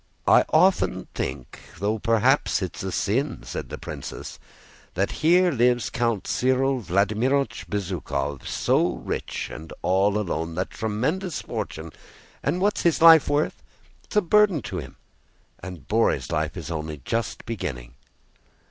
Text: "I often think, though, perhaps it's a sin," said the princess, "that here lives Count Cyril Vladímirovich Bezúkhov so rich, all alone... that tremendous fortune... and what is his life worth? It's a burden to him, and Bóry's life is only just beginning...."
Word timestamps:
"I 0.27 0.45
often 0.49 1.07
think, 1.13 1.59
though, 1.77 1.99
perhaps 1.99 2.63
it's 2.63 2.81
a 2.81 2.91
sin," 2.91 3.41
said 3.43 3.69
the 3.69 3.77
princess, 3.77 4.39
"that 4.95 5.11
here 5.21 5.51
lives 5.51 5.91
Count 5.91 6.25
Cyril 6.25 6.81
Vladímirovich 6.81 7.67
Bezúkhov 7.67 8.47
so 8.47 8.95
rich, 8.95 9.51
all 9.83 10.17
alone... 10.17 10.55
that 10.55 10.71
tremendous 10.71 11.43
fortune... 11.43 11.91
and 12.41 12.59
what 12.59 12.77
is 12.77 12.81
his 12.83 13.01
life 13.03 13.29
worth? 13.29 13.61
It's 14.05 14.15
a 14.15 14.23
burden 14.23 14.63
to 14.63 14.79
him, 14.79 14.95
and 15.59 15.87
Bóry's 15.87 16.31
life 16.31 16.57
is 16.57 16.71
only 16.71 16.97
just 17.05 17.45
beginning...." 17.45 17.93